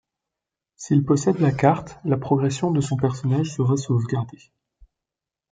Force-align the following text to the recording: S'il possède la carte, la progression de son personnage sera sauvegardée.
S'il 0.77 1.03
possède 1.03 1.37
la 1.37 1.51
carte, 1.51 1.99
la 2.05 2.17
progression 2.17 2.71
de 2.71 2.81
son 2.81 2.97
personnage 2.97 3.53
sera 3.55 3.77
sauvegardée. 3.77 4.51